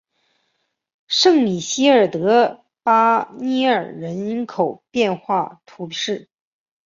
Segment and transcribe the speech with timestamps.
[1.05, 6.27] 圣米歇尔德巴涅尔人口变化图示